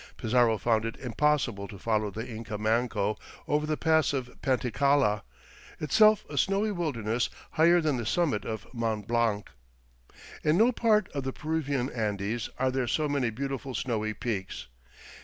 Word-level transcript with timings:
Pizarro 0.17 0.57
found 0.57 0.83
it 0.83 0.95
impossible 0.99 1.67
to 1.67 1.77
follow 1.77 2.09
the 2.09 2.27
Inca 2.27 2.57
Manco 2.57 3.19
over 3.47 3.67
the 3.67 3.77
Pass 3.77 4.13
of 4.13 4.41
Panticalla, 4.41 5.21
itself 5.79 6.25
a 6.27 6.39
snowy 6.39 6.71
wilderness 6.71 7.29
higher 7.51 7.79
than 7.81 7.97
the 7.97 8.05
summit 8.07 8.43
of 8.43 8.65
Mont 8.73 9.07
Blanc. 9.07 9.51
In 10.43 10.57
no 10.57 10.71
part 10.71 11.07
of 11.11 11.23
the 11.23 11.31
Peruvian 11.33 11.91
Andes 11.91 12.49
are 12.57 12.71
there 12.71 12.87
so 12.87 13.07
many 13.07 13.29
beautiful 13.29 13.75
snowy 13.75 14.15
peaks. 14.15 14.65